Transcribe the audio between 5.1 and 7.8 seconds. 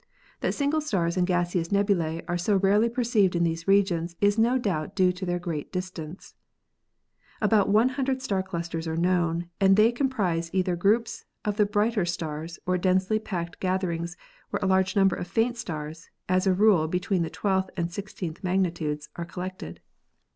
to their great distance." About